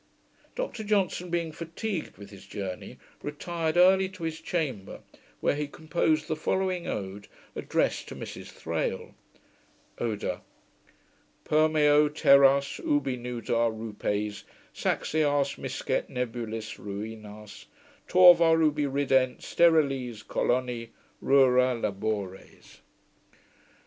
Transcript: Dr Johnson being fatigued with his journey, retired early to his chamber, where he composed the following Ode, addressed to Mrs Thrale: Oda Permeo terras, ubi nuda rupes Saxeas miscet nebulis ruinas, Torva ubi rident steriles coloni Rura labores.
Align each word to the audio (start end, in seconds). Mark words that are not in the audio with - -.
Dr 0.55 0.83
Johnson 0.83 1.29
being 1.29 1.51
fatigued 1.51 2.17
with 2.17 2.31
his 2.31 2.47
journey, 2.47 2.97
retired 3.21 3.77
early 3.77 4.09
to 4.09 4.23
his 4.23 4.41
chamber, 4.41 5.01
where 5.41 5.53
he 5.53 5.67
composed 5.67 6.27
the 6.27 6.35
following 6.35 6.87
Ode, 6.87 7.27
addressed 7.55 8.07
to 8.07 8.15
Mrs 8.15 8.47
Thrale: 8.47 9.13
Oda 9.99 10.41
Permeo 11.45 12.09
terras, 12.11 12.79
ubi 12.83 13.15
nuda 13.15 13.69
rupes 13.71 14.43
Saxeas 14.73 15.59
miscet 15.59 16.09
nebulis 16.09 16.79
ruinas, 16.79 17.65
Torva 18.07 18.59
ubi 18.59 18.87
rident 18.87 19.41
steriles 19.43 20.23
coloni 20.25 20.89
Rura 21.21 21.75
labores. 21.79 22.79